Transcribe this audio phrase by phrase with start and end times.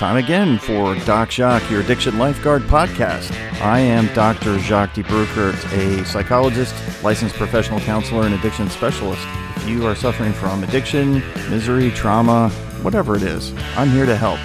[0.00, 3.30] time again for Doc Jacques, your addiction lifeguard podcast.
[3.60, 4.58] I am Dr.
[4.58, 9.20] Jacques de Bruckert, a psychologist, licensed professional counselor, and addiction specialist.
[9.56, 12.48] If you are suffering from addiction, misery, trauma,
[12.80, 14.40] whatever it is, I'm here to help.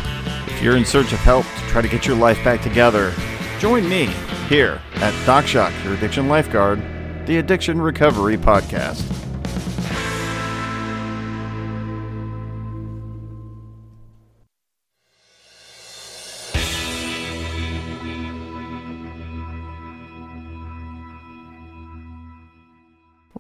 [0.49, 3.13] If you're in search of help to try to get your life back together,
[3.57, 4.07] join me
[4.49, 6.81] here at Doc Jacques, your addiction lifeguard,
[7.27, 9.24] the Addiction Recovery Podcast.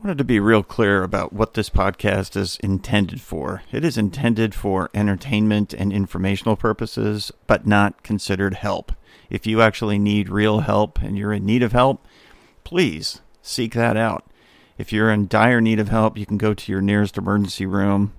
[0.05, 3.63] Wanted to be real clear about what this podcast is intended for.
[3.71, 8.91] It is intended for entertainment and informational purposes, but not considered help.
[9.31, 12.05] If you actually need real help and you're in need of help,
[12.63, 14.29] please seek that out.
[14.77, 18.13] If you're in dire need of help, you can go to your nearest emergency room,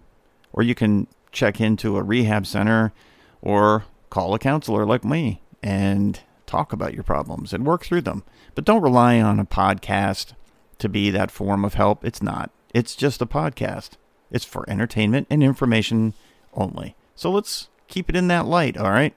[0.52, 2.92] or you can check into a rehab center,
[3.40, 8.24] or call a counselor like me and talk about your problems and work through them.
[8.56, 10.32] But don't rely on a podcast
[10.79, 12.05] to be that form of help.
[12.05, 12.51] It's not.
[12.74, 13.91] It's just a podcast.
[14.30, 16.15] It's for entertainment and information
[16.52, 16.95] only.
[17.15, 19.15] So let's keep it in that light, all right?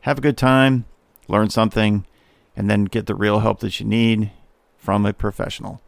[0.00, 0.84] Have a good time,
[1.28, 2.06] learn something,
[2.56, 4.30] and then get the real help that you need
[4.76, 5.80] from a professional.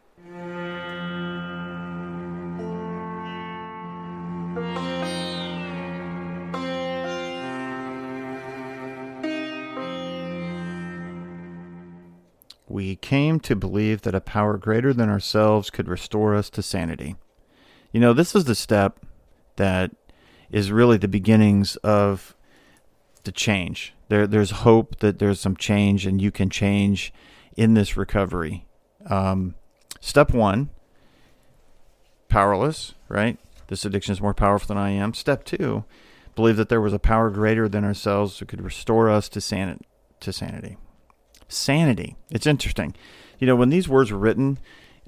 [12.75, 17.15] We came to believe that a power greater than ourselves could restore us to sanity.
[17.93, 18.99] You know, this is the step
[19.55, 19.91] that
[20.51, 22.35] is really the beginnings of
[23.23, 23.93] the change.
[24.09, 27.13] There, there's hope that there's some change and you can change
[27.55, 28.65] in this recovery.
[29.09, 29.55] Um,
[30.01, 30.69] step one,
[32.27, 33.37] powerless, right?
[33.67, 35.13] This addiction is more powerful than I am.
[35.13, 35.85] Step two,
[36.35, 39.79] believe that there was a power greater than ourselves who could restore us to, san-
[40.19, 40.75] to sanity.
[41.47, 42.15] Sanity.
[42.31, 42.95] It's interesting.
[43.39, 44.59] You know, when these words were written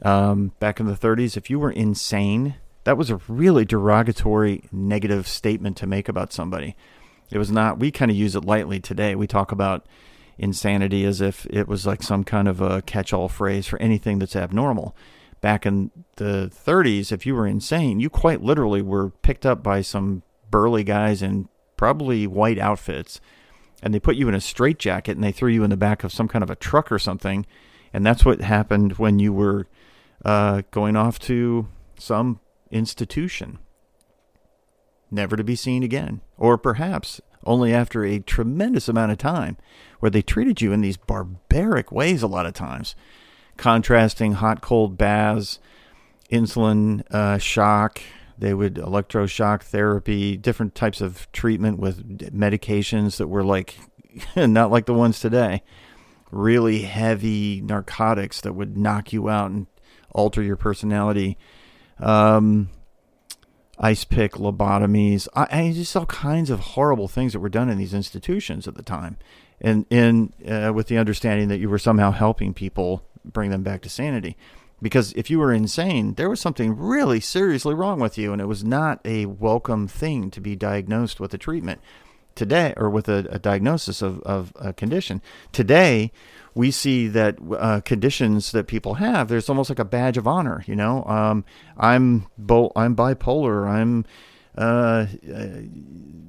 [0.02, 5.28] um, back in the 30s, if you were insane, that was a really derogatory, negative
[5.28, 6.76] statement to make about somebody.
[7.30, 9.16] It was not, we kind of use it lightly today.
[9.16, 9.86] We talk about
[10.38, 14.20] insanity as if it was like some kind of a catch all phrase for anything
[14.20, 14.96] that's abnormal.
[15.42, 19.82] Back in the 30s, if you were insane, you quite literally were picked up by
[19.82, 23.20] some burly guys in probably white outfits
[23.82, 26.14] and they put you in a straitjacket and they threw you in the back of
[26.14, 27.46] some kind of a truck or something.
[27.94, 29.68] And that's what happened when you were
[30.26, 31.68] uh, going off to
[31.98, 32.40] some
[32.72, 33.60] institution,
[35.10, 36.22] never to be seen again.
[36.38, 39.58] Or perhaps only after a tremendous amount of time
[40.00, 42.96] where they treated you in these barbaric ways a lot of times,
[43.56, 45.60] contrasting hot cold baths,
[46.32, 48.02] insulin uh, shock,
[48.38, 53.78] they would electroshock therapy, different types of treatment with medications that were like
[54.36, 55.64] not like the ones today.
[56.32, 59.68] Really heavy narcotics that would knock you out and
[60.12, 61.38] alter your personality.
[62.00, 62.70] Um,
[63.80, 65.28] ice pick lobotomies.
[65.36, 68.76] I, I, just all kinds of horrible things that were done in these institutions at
[68.76, 69.18] the time,
[69.62, 73.82] and in uh, with the understanding that you were somehow helping people bring them back
[73.82, 74.38] to sanity
[74.82, 78.46] because if you were insane, there was something really seriously wrong with you, and it
[78.46, 81.82] was not a welcome thing to be diagnosed with a treatment
[82.36, 85.22] today or with a, a diagnosis of, of a condition.
[85.52, 86.12] Today,
[86.54, 90.64] we see that uh, conditions that people have, there's almost like a badge of honor.
[90.68, 91.44] You know, um,
[91.78, 93.68] I'm bo- I'm bipolar.
[93.68, 94.06] I'm
[94.58, 95.62] uh, uh,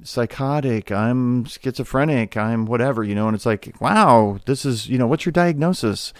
[0.03, 0.91] psychotic.
[0.91, 2.37] I'm schizophrenic.
[2.37, 3.03] I'm whatever.
[3.03, 6.13] You know, and it's like, wow, this is you know, what's your diagnosis?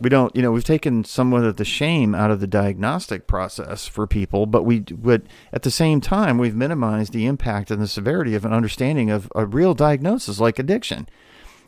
[0.00, 3.86] We don't you know we've taken somewhat of the shame out of the diagnostic process
[3.86, 7.88] for people but we would at the same time we've minimized the impact and the
[7.88, 11.08] severity of an understanding of a real diagnosis like addiction.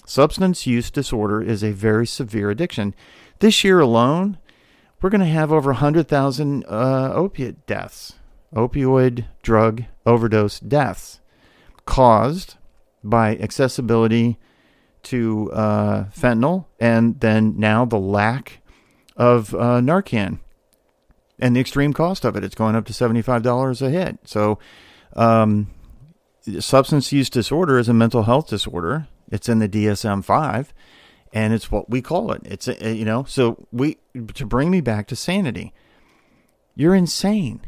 [0.05, 2.95] Substance use disorder is a very severe addiction.
[3.41, 4.39] This year alone
[5.01, 8.15] we're going to have over 100000 uh, opiate deaths
[8.55, 11.21] opioid drug overdose deaths
[11.85, 12.57] caused
[13.03, 14.39] by accessibility
[15.07, 18.61] to uh, fentanyl, and then now the lack
[19.17, 20.39] of uh, Narcan
[21.39, 22.45] and the extreme cost of it.
[22.45, 24.19] It's going up to $75 a hit.
[24.25, 24.59] So,
[25.15, 25.69] um,
[26.61, 29.09] substance use disorder is a mental health disorder.
[29.31, 30.75] It's in the DSM 5,
[31.33, 32.43] and it's what we call it.
[32.45, 33.99] It's, a, you know, so we,
[34.35, 35.73] to bring me back to sanity,
[36.75, 37.63] you're insane.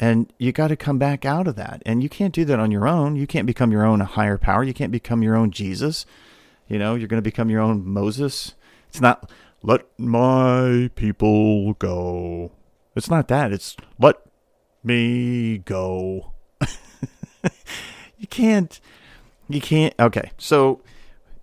[0.00, 1.80] And you got to come back out of that.
[1.86, 3.14] And you can't do that on your own.
[3.14, 4.64] You can't become your own higher power.
[4.64, 6.04] You can't become your own Jesus.
[6.68, 8.54] You know, you're going to become your own Moses.
[8.88, 9.30] It's not
[9.62, 12.52] let my people go.
[12.96, 13.52] It's not that.
[13.52, 14.16] It's let
[14.82, 16.32] me go.
[18.18, 18.80] you can't
[19.48, 19.94] You can't.
[19.98, 20.80] Okay, so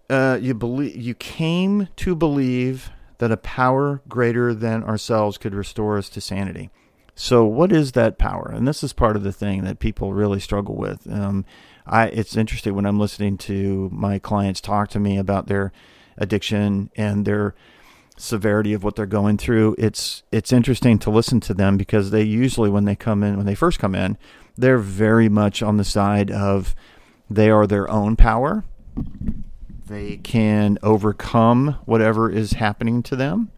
[0.09, 2.89] uh, you believe you came to believe
[3.19, 6.71] that a power greater than ourselves could restore us to sanity.
[7.13, 8.51] So, what is that power?
[8.53, 11.07] And this is part of the thing that people really struggle with.
[11.12, 11.45] Um,
[11.85, 15.71] I it's interesting when I'm listening to my clients talk to me about their
[16.17, 17.55] addiction and their
[18.17, 19.75] severity of what they're going through.
[19.77, 23.45] It's it's interesting to listen to them because they usually when they come in when
[23.45, 24.17] they first come in,
[24.57, 26.75] they're very much on the side of
[27.29, 28.63] they are their own power.
[29.87, 33.51] They can overcome whatever is happening to them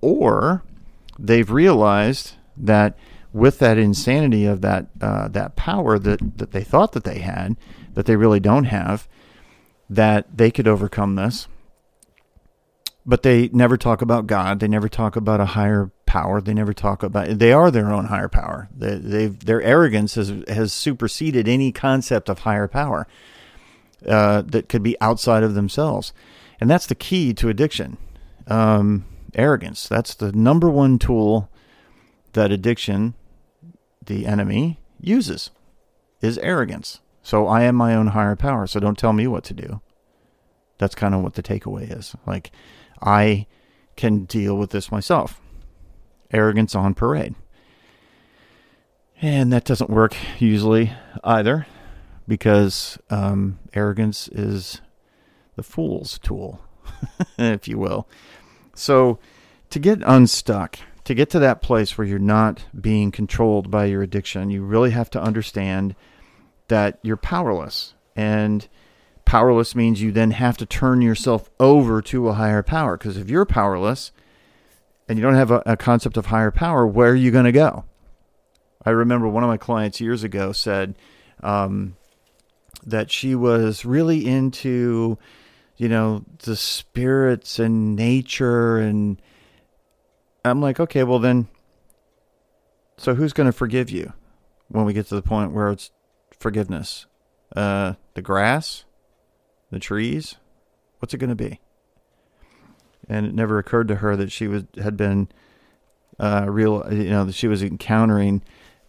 [0.00, 0.64] or
[1.18, 2.98] they've realized that
[3.32, 7.56] with that insanity of that uh, that power that that they thought that they had,
[7.94, 9.08] that they really don't have,
[9.88, 11.48] that they could overcome this.
[13.06, 14.60] But they never talk about God.
[14.60, 16.40] They never talk about a higher power.
[16.40, 17.38] They never talk about.
[17.38, 18.68] They are their own higher power.
[18.76, 23.06] They, they've their arrogance has has superseded any concept of higher power
[24.06, 26.12] uh, that could be outside of themselves,
[26.60, 27.96] and that's the key to addiction.
[28.48, 29.88] Um, arrogance.
[29.88, 31.48] That's the number one tool
[32.32, 33.14] that addiction
[34.10, 35.50] the enemy uses
[36.20, 37.00] is arrogance.
[37.22, 39.80] So I am my own higher power, so don't tell me what to do.
[40.78, 42.16] That's kind of what the takeaway is.
[42.26, 42.50] Like,
[43.00, 43.46] I
[43.96, 45.40] can deal with this myself.
[46.32, 47.36] Arrogance on parade.
[49.22, 50.92] And that doesn't work usually
[51.22, 51.66] either
[52.26, 54.80] because um, arrogance is
[55.54, 56.60] the fool's tool,
[57.38, 58.08] if you will.
[58.74, 59.20] So,
[59.68, 60.78] to get unstuck,
[61.10, 64.92] to get to that place where you're not being controlled by your addiction, you really
[64.92, 65.96] have to understand
[66.68, 67.94] that you're powerless.
[68.14, 68.68] And
[69.24, 72.96] powerless means you then have to turn yourself over to a higher power.
[72.96, 74.12] Because if you're powerless
[75.08, 77.50] and you don't have a, a concept of higher power, where are you going to
[77.50, 77.86] go?
[78.86, 80.94] I remember one of my clients years ago said
[81.42, 81.96] um,
[82.86, 85.18] that she was really into,
[85.76, 89.20] you know, the spirits and nature and
[90.44, 91.48] I'm like, okay, well then,
[92.96, 94.12] so who's going to forgive you
[94.68, 95.90] when we get to the point where it's
[96.38, 97.06] forgiveness?
[97.54, 98.84] Uh, the grass,
[99.70, 100.36] the trees,
[100.98, 101.60] what's it going to be?
[103.08, 105.28] And it never occurred to her that she was had been
[106.18, 108.42] uh, real, you know, that she was encountering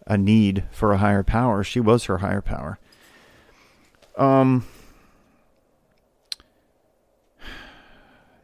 [0.06, 1.64] a need for a higher power.
[1.64, 2.78] She was her higher power.
[4.16, 4.66] Um,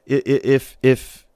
[0.06, 1.26] if if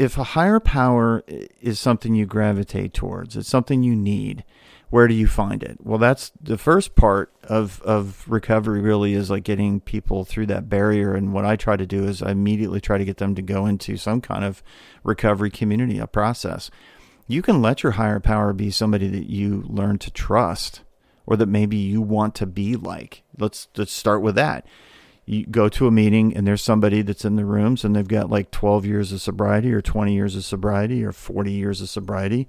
[0.00, 1.22] if a higher power
[1.60, 4.44] is something you gravitate towards, it's something you need,
[4.88, 5.76] where do you find it?
[5.82, 10.70] Well, that's the first part of, of recovery, really, is like getting people through that
[10.70, 11.14] barrier.
[11.14, 13.66] And what I try to do is I immediately try to get them to go
[13.66, 14.62] into some kind of
[15.04, 16.70] recovery community, a process.
[17.28, 20.80] You can let your higher power be somebody that you learn to trust
[21.26, 23.22] or that maybe you want to be like.
[23.38, 24.64] Let's, let's start with that
[25.26, 28.30] you go to a meeting and there's somebody that's in the rooms and they've got
[28.30, 32.48] like 12 years of sobriety or 20 years of sobriety or 40 years of sobriety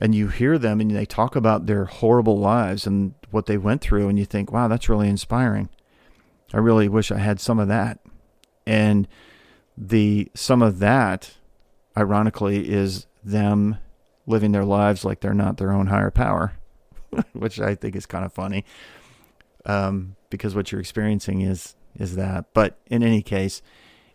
[0.00, 3.80] and you hear them and they talk about their horrible lives and what they went
[3.80, 5.68] through and you think wow that's really inspiring.
[6.52, 8.00] I really wish i had some of that.
[8.66, 9.08] And
[9.76, 11.34] the some of that
[11.96, 13.78] ironically is them
[14.26, 16.52] living their lives like they're not their own higher power
[17.32, 18.64] which i think is kind of funny
[19.66, 22.46] um, because what you're experiencing is is that.
[22.54, 23.62] But in any case,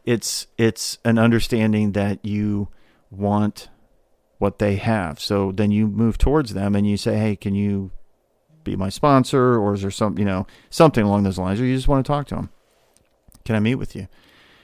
[0.06, 2.70] it's it's an understanding that you
[3.12, 3.70] want
[4.38, 5.20] what they have.
[5.20, 7.92] So then you move towards them and you say, "Hey, can you
[8.63, 11.75] be my sponsor?" Or is there some, you know, something along those lines, or you
[11.75, 12.50] just want to talk to them?
[13.46, 14.08] Can I meet with you?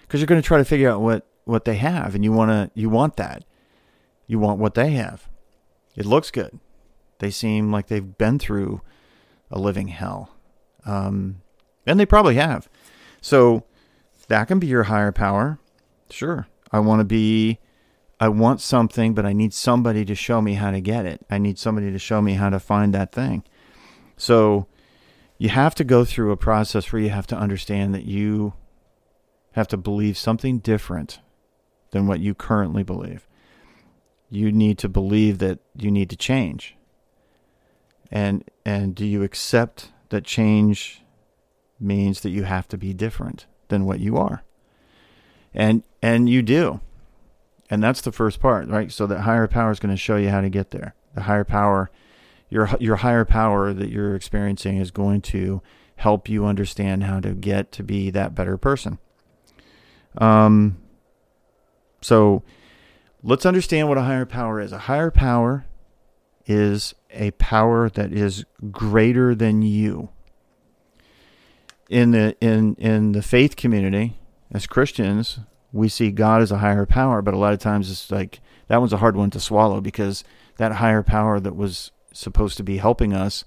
[0.01, 2.50] Because you're going to try to figure out what what they have, and you want
[2.51, 3.44] to you want that.
[4.28, 5.30] You want what they have.
[5.96, 6.60] It looks good.
[7.20, 8.82] They seem like they've been through
[9.51, 10.32] a living hell,
[10.86, 11.42] um,
[11.86, 12.68] and they probably have.
[13.25, 13.63] So
[14.27, 15.58] that can be your higher power.
[16.12, 16.46] Sure.
[16.72, 17.58] I want to be,
[18.20, 21.25] I want something, but I need somebody to show me how to get it.
[21.27, 23.44] I need somebody to show me how to find that thing.
[24.15, 24.67] So
[25.39, 28.53] you have to go through a process where you have to understand that you
[29.53, 31.20] have to believe something different
[31.89, 33.27] than what you currently believe.
[34.29, 36.77] You need to believe that you need to change.
[38.12, 41.01] And and do you accept that change
[41.79, 44.44] means that you have to be different than what you are.
[45.53, 46.82] And and you do.
[47.70, 48.91] And that's the first part, right?
[48.91, 50.94] So that higher power is going to show you how to get there.
[51.15, 51.89] The higher power
[52.50, 55.62] your your higher power that you're experiencing is going to
[55.98, 59.00] help you understand how to get to be that better person.
[60.17, 60.77] Um
[62.01, 62.44] so
[63.24, 64.72] let's understand what a higher power is.
[64.72, 65.65] A higher power
[66.46, 70.10] is a power that is greater than you
[71.89, 74.18] in the in in the faith community
[74.51, 75.39] as Christians,
[75.72, 78.80] we see God as a higher power, but a lot of times it's like that
[78.80, 80.24] one's a hard one to swallow because
[80.58, 83.44] that higher power that was supposed to be helping us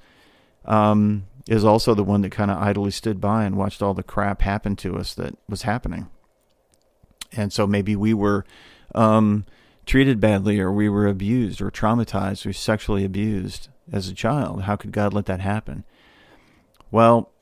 [0.64, 4.02] um, is also the one that kind of idly stood by and watched all the
[4.02, 6.08] crap happen to us that was happening.
[7.32, 8.44] And so maybe we were
[8.94, 9.46] um,
[9.86, 14.62] treated badly, or we were abused, or traumatized, or sexually abused as a child.
[14.62, 15.84] How could God let that happen?
[16.90, 17.32] Well,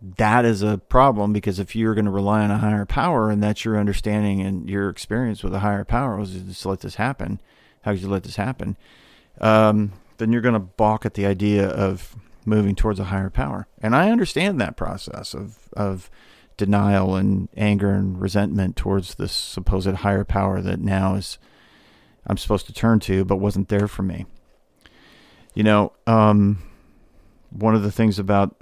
[0.00, 3.42] that is a problem because if you're going to rely on a higher power and
[3.42, 7.40] that's your understanding and your experience with a higher power was just let this happen,
[7.82, 8.76] how could you let this happen?
[9.40, 13.66] Um, then you're going to balk at the idea of moving towards a higher power.
[13.80, 16.10] And I understand that process of of
[16.56, 21.38] denial and anger and resentment towards this supposed higher power that now is
[22.26, 24.26] I'm supposed to turn to, but wasn't there for me.
[25.54, 26.58] You know, um,
[27.50, 28.56] one of the things about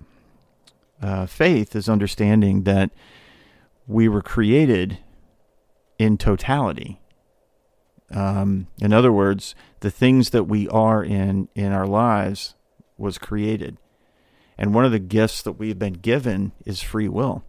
[1.02, 2.90] uh, faith is understanding that
[3.86, 4.98] we were created
[5.98, 7.00] in totality.
[8.10, 12.54] Um, in other words, the things that we are in in our lives
[12.96, 13.78] was created.
[14.56, 17.44] And one of the gifts that we've been given is free will.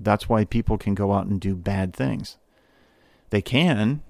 [0.00, 2.38] That's why people can go out and do bad things.
[3.30, 4.02] They can.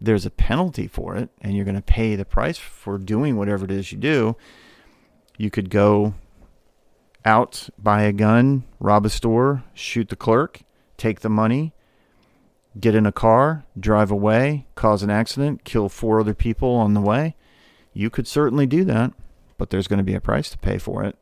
[0.00, 3.64] There's a penalty for it, and you're going to pay the price for doing whatever
[3.64, 4.36] it is you do.
[5.38, 6.14] You could go
[7.26, 10.62] out, buy a gun, rob a store, shoot the clerk,
[10.96, 11.74] take the money,
[12.78, 17.00] get in a car, drive away, cause an accident, kill four other people on the
[17.00, 17.34] way.
[17.92, 19.12] You could certainly do that,
[19.58, 21.16] but there's going to be a price to pay for it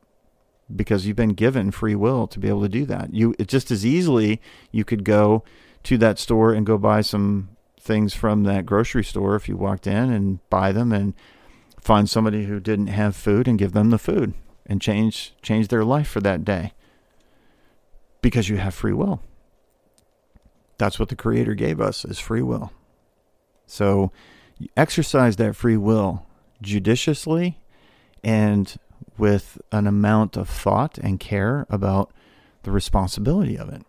[0.75, 3.15] because you've been given free will to be able to do that.
[3.15, 4.41] You it just as easily
[4.73, 5.45] you could go
[5.85, 9.87] to that store and go buy some things from that grocery store if you walked
[9.87, 11.15] in and buy them and
[11.81, 14.33] find somebody who didn't have food and give them the food
[14.67, 16.73] and change change their life for that day
[18.23, 19.21] because you have free will.
[20.79, 22.73] That's what the creator gave us is free will.
[23.67, 24.13] So
[24.77, 26.27] exercise that free will
[26.63, 27.59] judiciously
[28.23, 28.77] and
[29.17, 32.11] with an amount of thought and care about
[32.63, 33.83] the responsibility of it.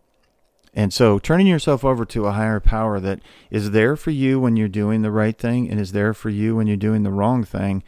[0.74, 4.58] And so turning yourself over to a higher power that is there for you when
[4.58, 7.46] you're doing the right thing and is there for you when you're doing the wrong
[7.46, 7.82] thing.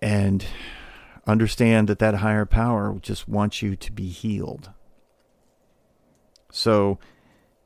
[0.00, 0.44] And
[1.26, 4.70] understand that that higher power just wants you to be healed.
[6.50, 6.98] So,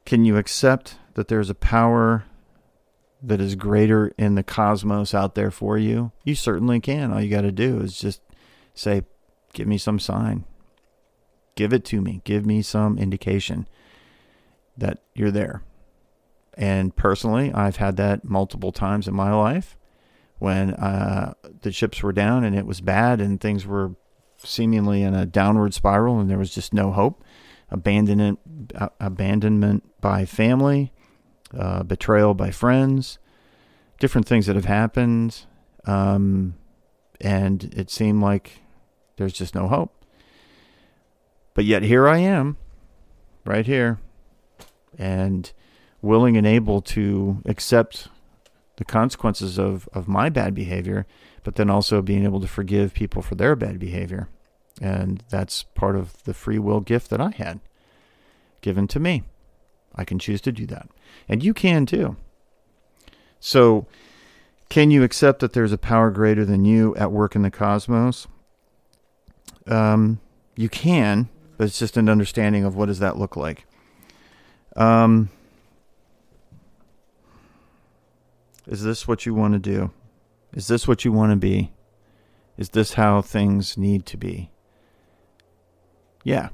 [0.04, 2.24] can you accept that there's a power
[3.22, 7.12] that is greater in the cosmos out there for you, you certainly can.
[7.12, 8.20] All you got to do is just
[8.74, 9.02] say,
[9.52, 10.44] Give me some sign.
[11.56, 12.22] Give it to me.
[12.24, 13.68] Give me some indication
[14.78, 15.62] that you're there.
[16.54, 19.76] And personally, I've had that multiple times in my life
[20.42, 23.94] when uh, the chips were down and it was bad and things were
[24.38, 27.22] seemingly in a downward spiral and there was just no hope.
[27.70, 28.40] Abandonment,
[28.74, 30.92] uh, abandonment by family,
[31.56, 33.20] uh, betrayal by friends,
[34.00, 35.46] different things that have happened.
[35.84, 36.56] Um,
[37.20, 38.62] and it seemed like
[39.18, 40.04] there's just no hope.
[41.54, 42.56] But yet here I am,
[43.44, 44.00] right here,
[44.98, 45.52] and
[46.00, 48.08] willing and able to accept
[48.82, 51.06] the consequences of, of my bad behavior,
[51.44, 54.28] but then also being able to forgive people for their bad behavior.
[54.80, 57.60] And that's part of the free will gift that I had
[58.60, 59.22] given to me.
[59.94, 60.88] I can choose to do that.
[61.28, 62.16] And you can too.
[63.38, 63.86] So,
[64.68, 68.26] can you accept that there's a power greater than you at work in the cosmos?
[69.68, 70.18] Um,
[70.56, 73.64] you can, but it's just an understanding of what does that look like.
[74.74, 75.30] Um,
[78.66, 79.90] is this what you want to do?
[80.52, 81.72] Is this what you want to be?
[82.56, 84.50] Is this how things need to be?
[86.24, 86.50] Yeah,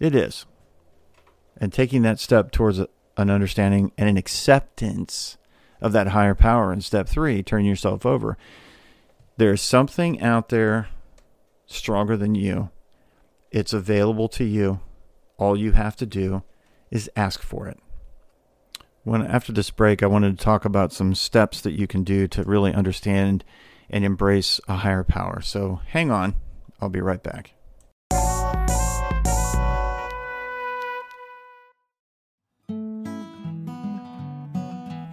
[0.00, 0.46] it is
[1.56, 5.38] and taking that step towards an understanding and an acceptance
[5.80, 8.36] of that higher power in step three, turn yourself over.
[9.36, 10.88] There's something out there
[11.66, 12.70] stronger than you.
[13.50, 14.80] It's available to you.
[15.38, 16.42] All you have to do
[16.90, 17.78] is ask for it.
[19.06, 22.26] When after this break, I wanted to talk about some steps that you can do
[22.26, 23.44] to really understand
[23.88, 25.40] and embrace a higher power.
[25.42, 26.34] So hang on,
[26.80, 27.52] I'll be right back.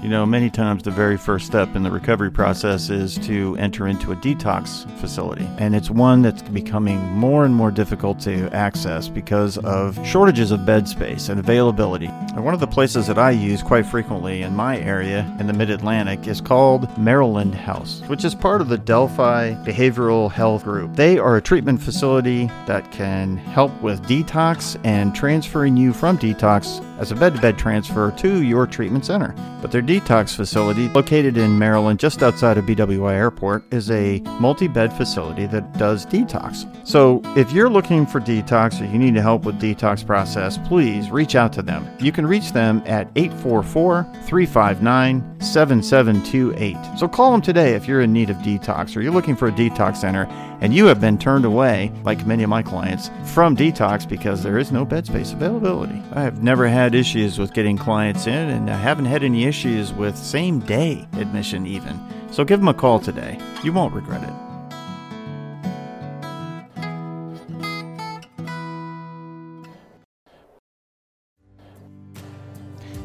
[0.03, 3.87] You know, many times the very first step in the recovery process is to enter
[3.87, 5.47] into a detox facility.
[5.59, 10.65] And it's one that's becoming more and more difficult to access because of shortages of
[10.65, 12.07] bed space and availability.
[12.07, 15.53] And one of the places that I use quite frequently in my area in the
[15.53, 20.97] mid Atlantic is called Maryland House, which is part of the Delphi Behavioral Health Group.
[20.97, 26.83] They are a treatment facility that can help with detox and transferring you from detox
[27.03, 29.35] as a bed to bed transfer to your treatment center.
[29.61, 34.69] But their detox facility, located in Maryland just outside of BWI Airport, is a multi
[34.69, 36.65] bed facility that does detox.
[36.87, 41.35] So if you're looking for detox or you need help with detox process, please reach
[41.35, 41.85] out to them.
[41.99, 46.97] You can reach them at 844 359 7728.
[46.97, 49.51] So call them today if you're in need of detox or you're looking for a
[49.51, 50.25] detox center
[50.61, 54.57] and you have been turned away, like many of my clients, from detox because there
[54.57, 56.01] is no bed space availability.
[56.13, 59.93] I have never had issues with getting clients in, and I haven't had any issues
[59.93, 61.99] with same day admission, even.
[62.31, 63.39] So give them a call today.
[63.63, 64.52] You won't regret it.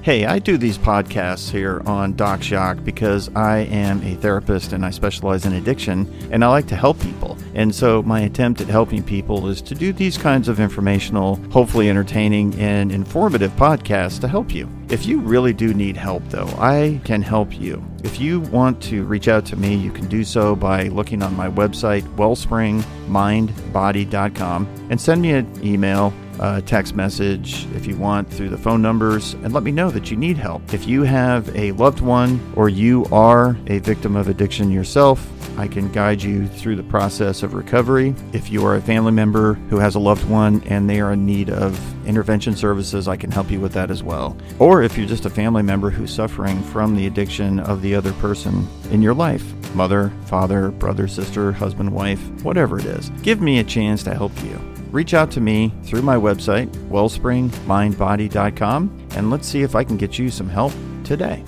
[0.08, 4.82] Hey, I do these podcasts here on Doc Jacques because I am a therapist and
[4.82, 7.36] I specialize in addiction and I like to help people.
[7.52, 11.90] And so my attempt at helping people is to do these kinds of informational, hopefully
[11.90, 14.66] entertaining and informative podcasts to help you.
[14.88, 17.84] If you really do need help though, I can help you.
[18.02, 21.36] If you want to reach out to me, you can do so by looking on
[21.36, 28.48] my website, wellspringmindbody.com, and send me an email a text message if you want through
[28.48, 30.72] the phone numbers and let me know that you need help.
[30.72, 35.26] If you have a loved one or you are a victim of addiction yourself,
[35.58, 38.14] I can guide you through the process of recovery.
[38.32, 41.26] If you are a family member who has a loved one and they are in
[41.26, 41.76] need of
[42.06, 44.36] intervention services, I can help you with that as well.
[44.60, 48.12] Or if you're just a family member who's suffering from the addiction of the other
[48.14, 53.58] person in your life mother, father, brother, sister, husband, wife, whatever it is give me
[53.58, 59.48] a chance to help you reach out to me through my website, wellspringmindbody.com, and let's
[59.48, 60.72] see if I can get you some help
[61.04, 61.42] today.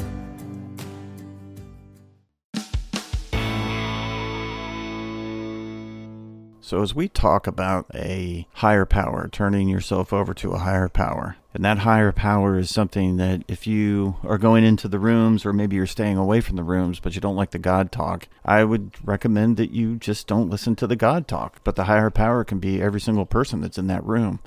[6.70, 11.34] So, as we talk about a higher power, turning yourself over to a higher power,
[11.52, 15.52] and that higher power is something that if you are going into the rooms or
[15.52, 18.62] maybe you're staying away from the rooms, but you don't like the God talk, I
[18.62, 21.58] would recommend that you just don't listen to the God talk.
[21.64, 24.38] But the higher power can be every single person that's in that room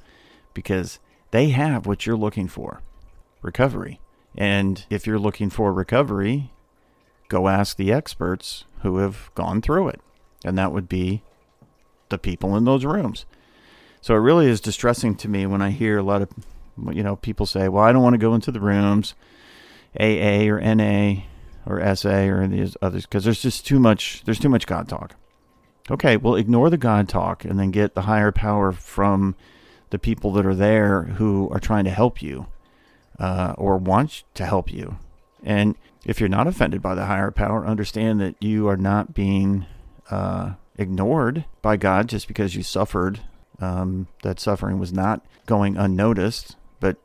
[0.54, 1.00] because
[1.32, 2.80] they have what you're looking for
[3.42, 4.00] recovery.
[4.34, 6.54] And if you're looking for recovery,
[7.28, 10.00] go ask the experts who have gone through it.
[10.46, 11.22] And that would be
[12.14, 13.26] the people in those rooms.
[14.02, 16.30] So it really is distressing to me when I hear a lot of
[16.92, 19.16] you know people say, "Well, I don't want to go into the rooms,
[20.00, 21.24] AA or NA
[21.66, 25.16] or SA or these others because there's just too much there's too much God talk."
[25.92, 29.36] Okay, well, ignore the God talk and then get the higher power from
[29.90, 32.48] the people that are there who are trying to help you
[33.20, 34.98] uh, or want to help you.
[35.44, 39.66] And if you're not offended by the higher power, understand that you are not being
[40.10, 43.22] uh, ignored by God just because you suffered.
[43.60, 46.98] Um, that suffering was not going unnoticed, but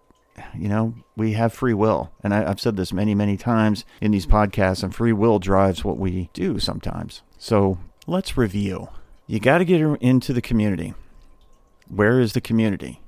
[0.57, 2.11] you know, we have free will.
[2.23, 5.85] And I, have said this many, many times in these podcasts, and free will drives
[5.85, 7.23] what we do sometimes.
[7.39, 8.89] So let's review.
[9.27, 10.95] You got to get into the community.
[11.89, 13.01] Where is the community?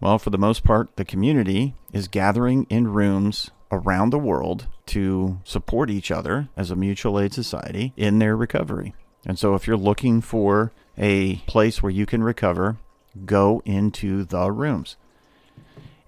[0.00, 5.40] Well, for the most part, the community is gathering in rooms around the world to
[5.44, 8.94] support each other as a mutual aid society in their recovery.
[9.26, 12.76] And so if you're looking for a place where you can recover,
[13.24, 14.96] go into the rooms.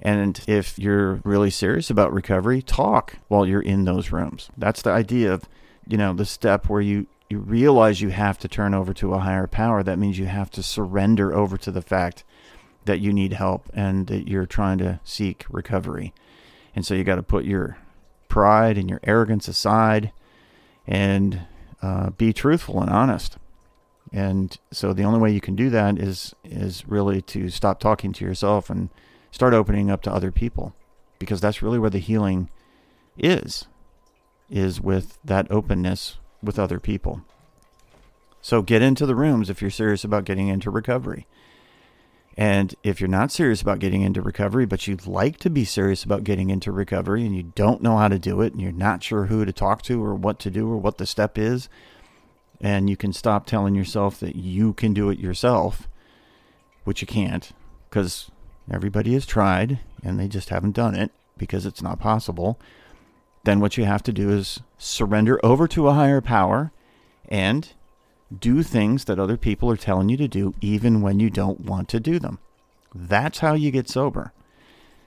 [0.03, 4.49] And if you're really serious about recovery, talk while you're in those rooms.
[4.57, 5.49] That's the idea of,
[5.87, 9.21] you know, the step where you you realize you have to turn over to a
[9.21, 9.85] higher power.
[9.85, 12.25] That means you have to surrender over to the fact
[12.87, 16.13] that you need help and that you're trying to seek recovery.
[16.75, 17.79] And so you got to put your
[18.29, 20.13] pride and your arrogance aside
[20.89, 21.43] and
[21.83, 23.37] uh, be truthful and honest.
[24.13, 28.13] And so the only way you can do that is is really to stop talking
[28.15, 28.91] to yourself and
[29.31, 30.75] start opening up to other people,
[31.19, 32.51] because that's really where the healing
[33.17, 33.67] is,
[34.51, 37.23] is with that openness with other people.
[38.43, 41.27] So get into the rooms if you're serious about getting into recovery.
[42.41, 46.05] And if you're not serious about getting into recovery, but you'd like to be serious
[46.05, 49.03] about getting into recovery and you don't know how to do it and you're not
[49.03, 51.69] sure who to talk to or what to do or what the step is,
[52.59, 55.87] and you can stop telling yourself that you can do it yourself,
[56.85, 57.53] which you can't
[57.91, 58.31] because
[58.73, 62.59] everybody has tried and they just haven't done it because it's not possible.
[63.45, 66.73] then what you have to do is surrender over to a higher power
[67.29, 67.75] and
[68.37, 71.89] do things that other people are telling you to do, even when you don't want
[71.89, 72.39] to do them.
[72.95, 74.33] That's how you get sober.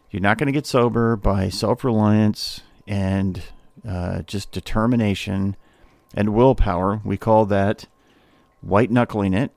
[0.09, 3.41] You're not going to get sober by self reliance and
[3.87, 5.55] uh, just determination
[6.13, 7.01] and willpower.
[7.03, 7.87] We call that
[8.61, 9.51] white knuckling it,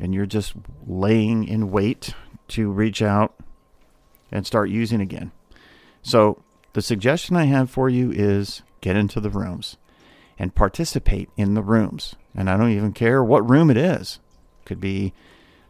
[0.00, 0.54] and you're just
[0.86, 2.14] laying in wait
[2.48, 3.34] to reach out
[4.32, 5.32] and start using again.
[6.02, 9.76] So, the suggestion I have for you is get into the rooms
[10.38, 12.14] and participate in the rooms.
[12.38, 14.20] And I don't even care what room it is.
[14.62, 15.12] It could be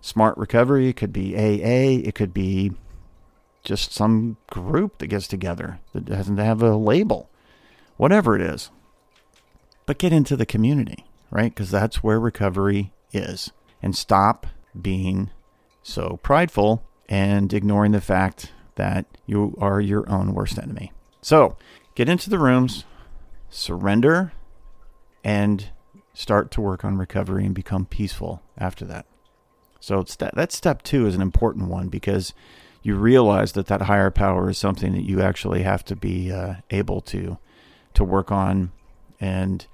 [0.03, 2.73] smart recovery, it could be AA, it could be
[3.65, 7.31] just some group that gets together that doesn't have a label,
[7.97, 8.71] whatever it is.
[9.87, 11.55] But get into the community, right?
[11.55, 13.51] Because that's where recovery is.
[13.83, 14.47] And stop
[14.79, 15.31] being
[15.83, 20.93] so prideful and ignoring the fact that you are your own worst enemy.
[21.23, 21.57] So
[21.95, 22.85] get into the rooms,
[23.49, 24.33] surrender,
[25.25, 25.71] and
[26.19, 29.07] start to work on recovery and become peaceful after that.
[29.79, 32.35] So that, that step two is an important one because
[32.83, 36.55] you realize that that higher power is something that you actually have to be uh,
[36.71, 37.39] able to
[37.95, 38.73] to work on
[39.21, 39.69] and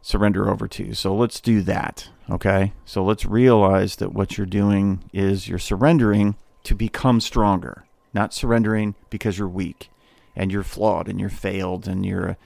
[0.00, 0.94] surrender over to.
[0.94, 2.08] So let's do that.
[2.30, 2.72] Okay.
[2.86, 8.94] So let's realize that what you're doing is you're surrendering to become stronger, not surrendering
[9.10, 9.90] because you're weak
[10.34, 12.36] and you're flawed and you're failed and you're a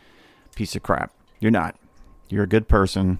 [0.56, 1.12] piece of crap.
[1.38, 1.76] You're not.
[2.32, 3.18] You're a good person.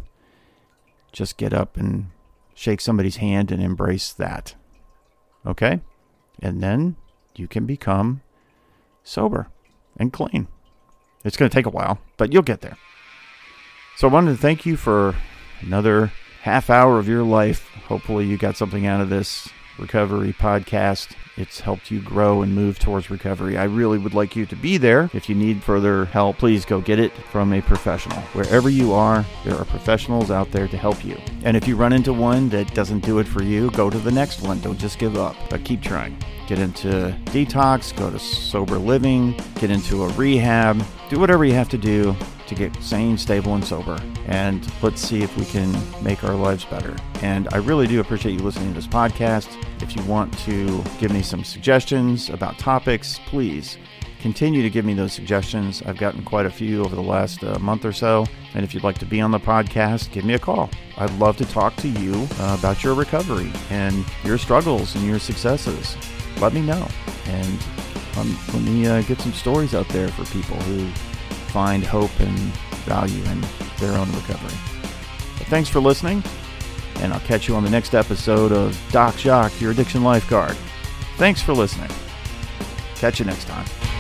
[1.12, 2.06] Just get up and
[2.54, 4.54] shake somebody's hand and embrace that.
[5.44, 5.82] Okay?
[6.40, 6.96] And then
[7.36, 8.22] you can become
[9.04, 9.48] sober
[9.98, 10.48] and clean.
[11.26, 12.78] It's going to take a while, but you'll get there.
[13.98, 15.14] So I wanted to thank you for
[15.60, 17.68] another half hour of your life.
[17.88, 19.46] Hopefully, you got something out of this
[19.78, 21.14] recovery podcast.
[21.36, 23.56] It's helped you grow and move towards recovery.
[23.56, 25.08] I really would like you to be there.
[25.14, 28.20] If you need further help, please go get it from a professional.
[28.34, 31.18] Wherever you are, there are professionals out there to help you.
[31.44, 34.10] And if you run into one that doesn't do it for you, go to the
[34.10, 34.60] next one.
[34.60, 36.16] Don't just give up, but keep trying.
[36.46, 41.68] Get into detox, go to sober living, get into a rehab, do whatever you have
[41.68, 44.00] to do to get sane, stable, and sober.
[44.28, 45.70] And let's see if we can
[46.02, 46.96] make our lives better.
[47.20, 49.62] And I really do appreciate you listening to this podcast.
[49.82, 53.76] If you want to give me some suggestions about topics, please
[54.20, 55.82] continue to give me those suggestions.
[55.82, 58.24] I've gotten quite a few over the last uh, month or so.
[58.54, 60.70] And if you'd like to be on the podcast, give me a call.
[60.96, 65.18] I'd love to talk to you uh, about your recovery and your struggles and your
[65.18, 65.94] successes.
[66.40, 66.88] Let me know.
[67.26, 67.58] And
[68.16, 70.86] um, let me uh, get some stories out there for people who
[71.52, 72.38] find hope and
[72.86, 73.40] value in
[73.78, 74.56] their own recovery.
[75.38, 76.22] But thanks for listening,
[76.96, 80.56] and I'll catch you on the next episode of Doc Jock, your addiction lifeguard.
[81.16, 81.90] Thanks for listening.
[82.96, 83.91] Catch you next time.